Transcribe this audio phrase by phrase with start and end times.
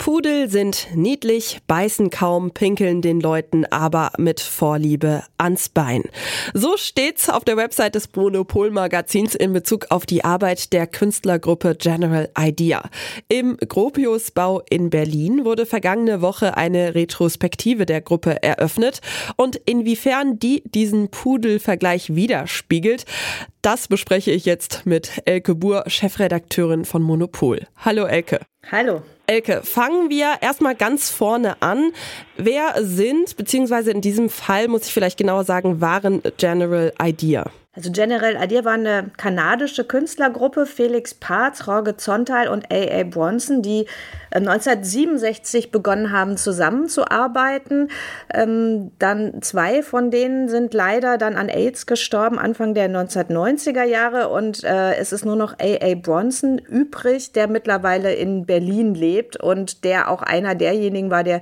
[0.00, 6.04] Pudel sind niedlich, beißen kaum, pinkeln den Leuten aber mit Vorliebe ans Bein.
[6.54, 11.74] So steht's auf der Website des Monopol Magazins in Bezug auf die Arbeit der Künstlergruppe
[11.74, 12.88] General Idea.
[13.28, 19.02] Im Gropiusbau in Berlin wurde vergangene Woche eine Retrospektive der Gruppe eröffnet
[19.36, 23.04] und inwiefern die diesen Pudelvergleich widerspiegelt,
[23.60, 27.66] das bespreche ich jetzt mit Elke Buhr, Chefredakteurin von Monopol.
[27.76, 28.40] Hallo Elke.
[28.72, 29.02] Hallo.
[29.30, 31.92] Elke, fangen wir erstmal ganz vorne an.
[32.36, 37.48] Wer sind, beziehungsweise in diesem Fall muss ich vielleicht genauer sagen, waren General Idea?
[37.72, 43.04] Also General Idea war eine kanadische Künstlergruppe, Felix Parz, Jorge Zontal und A.A.
[43.04, 43.86] Bronson, die
[44.32, 47.88] 1967 äh, begonnen haben zusammenzuarbeiten.
[48.34, 54.30] Ähm, dann zwei von denen sind leider dann an AIDS gestorben, Anfang der 1990er Jahre.
[54.30, 55.94] Und äh, es ist nur noch A.A.
[55.94, 61.40] Bronson übrig, der mittlerweile in Berlin lebt und der auch einer derjenigen war, der,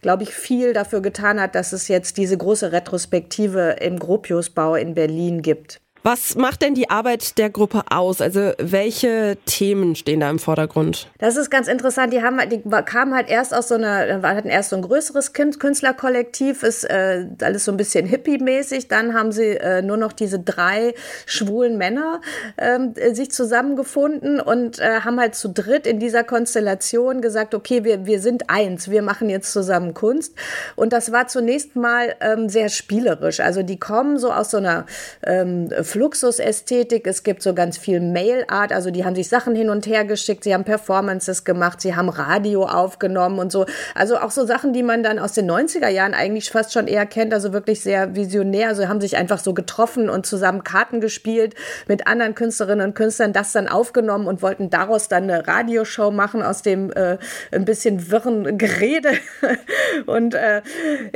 [0.00, 4.94] glaube ich, viel dafür getan hat, dass es jetzt diese große Retrospektive im Gropiusbau in
[4.94, 5.75] Berlin gibt.
[6.08, 8.20] Was macht denn die Arbeit der Gruppe aus?
[8.20, 11.08] Also welche Themen stehen da im Vordergrund?
[11.18, 12.12] Das ist ganz interessant.
[12.12, 16.62] Die, haben, die kamen halt erst aus so einer, hatten erst so ein größeres Künstlerkollektiv,
[16.62, 18.86] ist äh, alles so ein bisschen hippie-mäßig.
[18.86, 20.94] Dann haben sie äh, nur noch diese drei
[21.26, 22.20] schwulen Männer
[22.56, 22.78] äh,
[23.12, 28.20] sich zusammengefunden und äh, haben halt zu dritt in dieser Konstellation gesagt, okay, wir, wir
[28.20, 30.36] sind eins, wir machen jetzt zusammen Kunst.
[30.76, 33.40] Und das war zunächst mal ähm, sehr spielerisch.
[33.40, 34.86] Also die kommen so aus so einer
[35.24, 37.06] ähm, Fluxusästhetik.
[37.06, 40.44] Es gibt so ganz viel Mail-Art, also die haben sich Sachen hin und her geschickt,
[40.44, 43.64] sie haben Performances gemacht, sie haben Radio aufgenommen und so.
[43.94, 47.06] Also auch so Sachen, die man dann aus den 90er Jahren eigentlich fast schon eher
[47.06, 48.68] kennt, also wirklich sehr visionär.
[48.68, 51.54] Also haben sich einfach so getroffen und zusammen Karten gespielt
[51.88, 56.42] mit anderen Künstlerinnen und Künstlern, das dann aufgenommen und wollten daraus dann eine Radioshow machen
[56.42, 57.16] aus dem äh,
[57.52, 59.12] ein bisschen wirren Gerede.
[60.04, 60.60] und äh,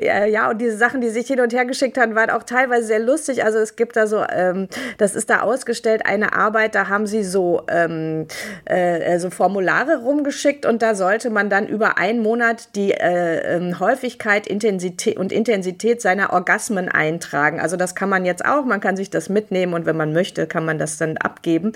[0.00, 3.00] ja, und diese Sachen, die sich hin und her geschickt haben, waren auch teilweise sehr
[3.00, 3.44] lustig.
[3.44, 4.59] Also es gibt da so ähm,
[4.98, 8.26] das ist da ausgestellt, eine Arbeit, da haben sie so, ähm,
[8.64, 13.80] äh, so Formulare rumgeschickt und da sollte man dann über einen Monat die äh, ähm,
[13.80, 17.60] Häufigkeit Intensität und Intensität seiner Orgasmen eintragen.
[17.60, 20.46] Also das kann man jetzt auch, man kann sich das mitnehmen und wenn man möchte,
[20.46, 21.72] kann man das dann abgeben.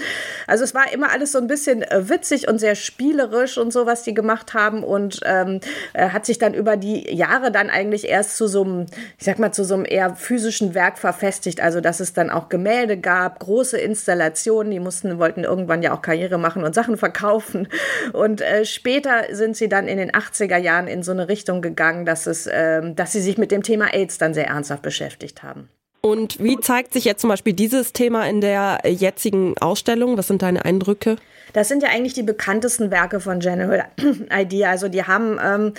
[0.47, 3.87] Also es war immer alles so ein bisschen äh, witzig und sehr spielerisch und so,
[3.87, 5.61] was die gemacht haben und ähm,
[5.93, 8.87] äh, hat sich dann über die Jahre dann eigentlich erst zu so einem,
[9.19, 11.61] ich sag mal, zu so einem eher physischen Werk verfestigt.
[11.61, 15.95] Also dass es dann auch Gemälde Gemälde gab, große Installationen, die mussten, wollten irgendwann ja
[15.95, 17.69] auch Karriere machen und Sachen verkaufen.
[18.13, 22.05] Und äh, später sind sie dann in den 80er Jahren in so eine Richtung gegangen,
[22.05, 25.69] dass, es, äh, dass sie sich mit dem Thema AIDS dann sehr ernsthaft beschäftigt haben.
[26.01, 30.19] Und wie zeigt sich jetzt zum Beispiel dieses Thema in der jetzigen Ausstellung?
[30.19, 31.17] Was sind deine Eindrücke?
[31.53, 33.85] Das sind ja eigentlich die bekanntesten Werke von General
[34.31, 34.71] Idea.
[34.71, 35.73] Also die haben ähm,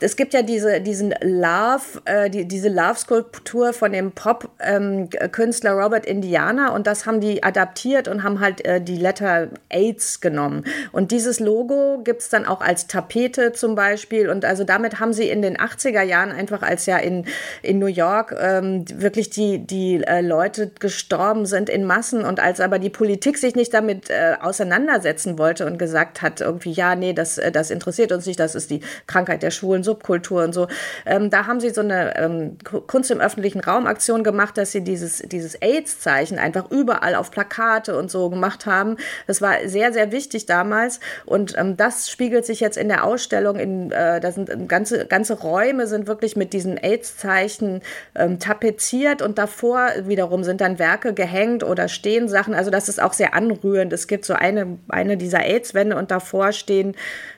[0.00, 6.06] es gibt ja diese, diesen Love, äh, die, diese Love-Skulptur von dem Pop-Künstler ähm, Robert
[6.06, 10.64] Indiana und das haben die adaptiert und haben halt äh, die Letter AIDS genommen.
[10.92, 14.30] Und dieses Logo gibt es dann auch als Tapete zum Beispiel.
[14.30, 17.26] Und also damit haben sie in den 80er Jahren einfach, als ja in,
[17.62, 22.60] in New York ähm, wirklich die, die äh, Leute gestorben sind in Massen und als
[22.60, 27.12] aber die Politik sich nicht damit äh, auseinandersetzen wollte und gesagt hat, irgendwie, ja, nee,
[27.12, 30.68] das, äh, das interessiert uns nicht, das ist die Krankheit der Schwulen Subkultur und so.
[31.06, 34.82] Ähm, da haben sie so eine ähm, Kunst im öffentlichen Raum Aktion gemacht, dass sie
[34.82, 38.96] dieses, dieses AIDS-Zeichen einfach überall auf Plakate und so gemacht haben.
[39.26, 43.56] Das war sehr, sehr wichtig damals und ähm, das spiegelt sich jetzt in der Ausstellung.
[43.56, 47.82] In, äh, da sind ganze, ganze Räume sind wirklich mit diesen AIDS-Zeichen
[48.14, 52.54] ähm, tapeziert und davor wiederum sind dann Werke gehängt oder stehen Sachen.
[52.54, 53.92] Also das ist auch sehr anrührend.
[53.92, 56.94] Es gibt so eine, eine dieser AIDS-Wände und davor stehen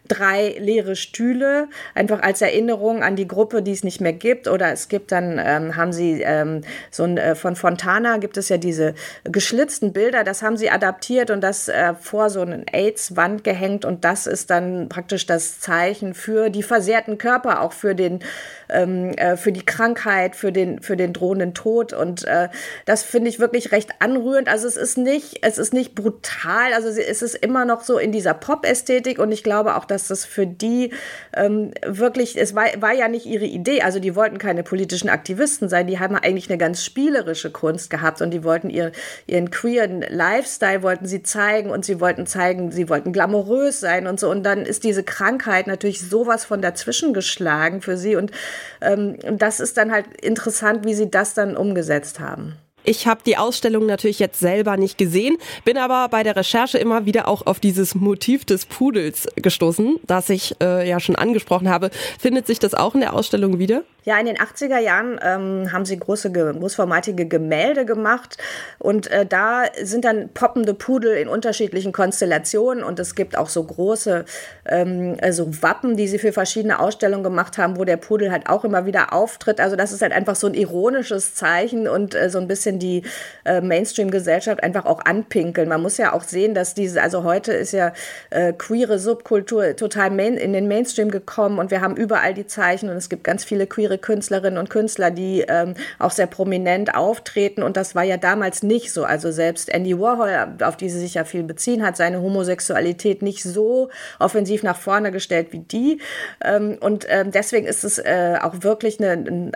[0.09, 4.49] drei leere Stühle, einfach als Erinnerung an die Gruppe, die es nicht mehr gibt.
[4.49, 8.49] Oder es gibt dann, ähm, haben sie ähm, so ein, äh, von Fontana gibt es
[8.49, 8.95] ja diese
[9.25, 13.85] geschlitzten Bilder, das haben sie adaptiert und das äh, vor so eine AIDS-Wand gehängt.
[13.85, 18.21] Und das ist dann praktisch das Zeichen für die versehrten Körper, auch für den,
[18.69, 21.93] ähm, äh, für die Krankheit, für den, für den drohenden Tod.
[21.93, 22.49] Und äh,
[22.87, 24.49] das finde ich wirklich recht anrührend.
[24.49, 28.13] Also es ist nicht, es ist nicht brutal, also es ist immer noch so in
[28.13, 29.19] dieser Pop-Ästhetik.
[29.19, 30.91] Und ich glaube auch, dass das für die
[31.35, 35.69] ähm, wirklich, es war, war ja nicht ihre Idee, also die wollten keine politischen Aktivisten
[35.69, 38.93] sein, die haben eigentlich eine ganz spielerische Kunst gehabt und die wollten ihr,
[39.27, 44.19] ihren queeren Lifestyle wollten sie zeigen und sie wollten zeigen, sie wollten glamourös sein und
[44.19, 44.31] so.
[44.31, 48.17] Und dann ist diese Krankheit natürlich sowas von dazwischen geschlagen für sie.
[48.17, 48.33] Und
[48.81, 52.57] ähm, das ist dann halt interessant, wie sie das dann umgesetzt haben.
[52.85, 57.07] Ich habe die Ausstellung natürlich jetzt selber nicht gesehen, bin aber bei der Recherche immer
[57.07, 61.91] wieder auch auf dieses Motiv des Pudels gestoßen, das ich äh, ja schon angesprochen habe.
[62.19, 63.85] Findet sich das auch in der Ausstellung wieder?
[64.05, 68.37] Ja, in den 80er Jahren ähm, haben sie große, großformatige Gemälde gemacht
[68.81, 73.63] und äh, da sind dann poppende Pudel in unterschiedlichen Konstellationen und es gibt auch so
[73.63, 74.25] große
[74.65, 78.65] ähm, also Wappen, die sie für verschiedene Ausstellungen gemacht haben, wo der Pudel halt auch
[78.65, 79.61] immer wieder auftritt.
[79.61, 83.03] Also das ist halt einfach so ein ironisches Zeichen und äh, so ein bisschen die
[83.45, 85.69] äh, Mainstream-Gesellschaft einfach auch anpinkeln.
[85.69, 87.93] Man muss ja auch sehen, dass diese, also heute ist ja
[88.31, 92.89] äh, queere Subkultur total main, in den Mainstream gekommen und wir haben überall die Zeichen
[92.89, 97.63] und es gibt ganz viele queere Künstlerinnen und Künstler, die ähm, auch sehr prominent auftreten.
[97.63, 99.05] Und das war ja damals nicht so.
[99.05, 103.43] Also selbst Andy Warhol, auf die sie sich ja viel beziehen, hat seine Homosexualität nicht
[103.43, 106.01] so offensiv nach vorne gestellt wie die.
[106.45, 109.53] Ähm, und ähm, deswegen ist es äh, auch wirklich eine, eine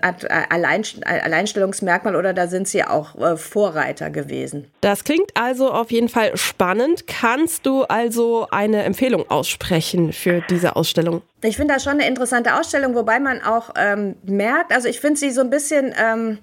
[1.23, 4.71] Alleinstellungsmerkmal oder da sind sie auch äh, Vorreiter gewesen.
[4.81, 7.07] Das klingt also auf jeden Fall spannend.
[7.07, 11.23] Kannst du also eine Empfehlung aussprechen für diese Ausstellung?
[11.43, 15.21] Ich finde das schon eine interessante Ausstellung, wobei man auch ähm, merkt, also ich finde
[15.21, 16.39] sie so ein bisschen, ähm,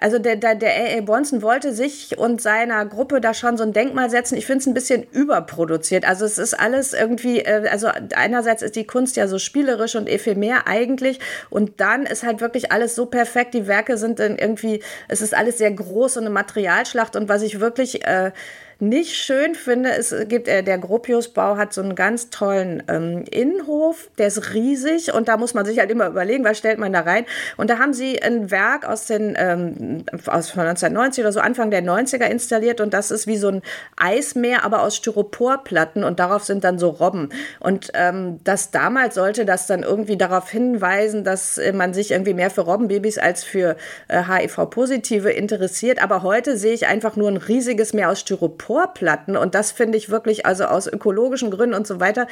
[0.00, 1.00] also der, der, der A.A.
[1.00, 4.36] Bronson wollte sich und seiner Gruppe da schon so ein Denkmal setzen.
[4.36, 6.06] Ich finde es ein bisschen überproduziert.
[6.06, 10.08] Also es ist alles irgendwie, äh, also einerseits ist die Kunst ja so spielerisch und
[10.08, 11.18] ephemer eigentlich
[11.50, 13.54] und dann ist halt wirklich alles so perfekt.
[13.54, 17.42] Die Werke sind dann irgendwie, es ist alles sehr groß und eine Materialschlacht und was
[17.42, 18.06] ich wirklich...
[18.06, 18.32] Äh,
[18.80, 24.08] nicht schön finde, es gibt, äh, der Gropiusbau hat so einen ganz tollen ähm, Innenhof,
[24.18, 27.00] der ist riesig und da muss man sich halt immer überlegen, was stellt man da
[27.00, 27.26] rein.
[27.56, 31.82] Und da haben sie ein Werk aus den, ähm, aus 1990 oder so, Anfang der
[31.82, 33.62] 90er installiert und das ist wie so ein
[33.96, 37.30] Eismeer, aber aus Styroporplatten und darauf sind dann so Robben.
[37.58, 42.34] Und ähm, das damals sollte das dann irgendwie darauf hinweisen, dass äh, man sich irgendwie
[42.34, 43.76] mehr für Robbenbabys als für
[44.06, 46.00] äh, HIV-Positive interessiert.
[46.00, 49.98] Aber heute sehe ich einfach nur ein riesiges Meer aus Styropor Styroporplatten und das finde
[49.98, 52.26] ich wirklich, also aus ökologischen Gründen und so weiter,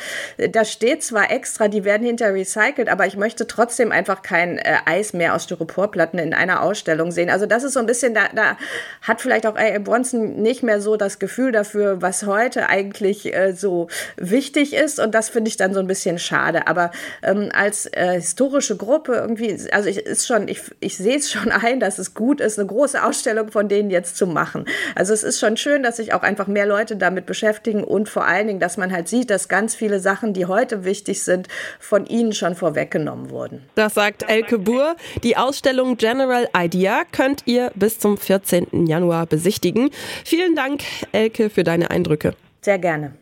[0.51, 4.77] da steht zwar extra, die werden hinter recycelt, aber ich möchte trotzdem einfach kein äh,
[4.85, 7.31] Eis mehr aus Styroporplatten in einer Ausstellung sehen.
[7.31, 8.57] Also das ist so ein bisschen, da, da
[9.03, 9.79] hat vielleicht auch A.A.
[9.79, 15.15] Bronson nicht mehr so das Gefühl dafür, was heute eigentlich äh, so wichtig ist und
[15.15, 16.67] das finde ich dann so ein bisschen schade.
[16.67, 16.91] Aber
[17.23, 21.51] ähm, als äh, historische Gruppe irgendwie, also ich ist schon, ich, ich sehe es schon
[21.51, 24.67] ein, dass es gut ist, eine große Ausstellung von denen jetzt zu machen.
[24.95, 28.27] Also es ist schon schön, dass sich auch einfach mehr Leute damit beschäftigen und vor
[28.27, 31.49] allen Dingen, dass man halt sieht, dass ganz viele Sachen, die heute wichtig sind,
[31.81, 33.63] von ihnen schon vorweggenommen wurden.
[33.75, 34.97] Das sagt Elke Buhr.
[35.23, 38.87] Die Ausstellung General Idea könnt ihr bis zum 14.
[38.87, 39.91] Januar besichtigen.
[40.25, 40.83] Vielen Dank,
[41.13, 42.35] Elke, für deine Eindrücke.
[42.61, 43.13] Sehr gerne.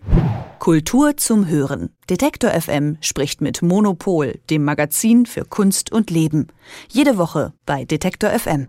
[0.58, 1.90] Kultur zum Hören.
[2.08, 6.48] Detektor FM spricht mit Monopol, dem Magazin für Kunst und Leben.
[6.88, 8.68] Jede Woche bei Detektor FM.